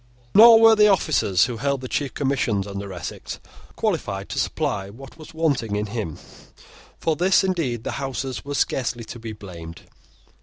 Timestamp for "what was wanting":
4.89-5.75